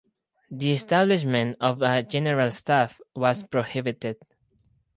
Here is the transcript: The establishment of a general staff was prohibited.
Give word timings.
The 0.49 0.71
establishment 0.71 1.57
of 1.61 1.83
a 1.83 2.01
general 2.01 2.49
staff 2.49 2.99
was 3.15 3.43
prohibited. 3.43 4.17